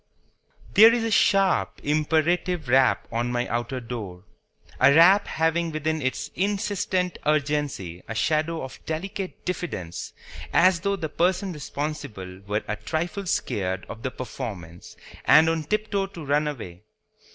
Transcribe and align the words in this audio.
THERE 0.73 0.93
is 0.95 1.03
a 1.03 1.11
sharp, 1.11 1.79
imperative 1.83 2.67
rap 2.67 3.07
on 3.11 3.31
my 3.31 3.47
outer 3.47 3.79
door; 3.79 4.23
a 4.79 4.91
rap 4.91 5.27
having 5.27 5.71
within 5.71 6.01
its 6.01 6.31
insistent 6.33 7.19
urgency 7.23 8.01
a 8.07 8.15
shadow 8.15 8.63
of 8.63 8.83
delicate 8.87 9.45
diffidence, 9.45 10.13
as 10.51 10.79
though 10.79 10.95
the 10.95 11.07
person 11.07 11.53
responsible 11.53 12.39
were 12.47 12.63
a 12.67 12.77
trifle 12.77 13.27
scared 13.27 13.85
of 13.87 14.01
the 14.01 14.09
performance 14.09 14.97
and 15.25 15.47
on 15.47 15.65
tiptoe 15.65 16.07
to 16.07 16.25
run 16.25 16.47
away. 16.47 16.81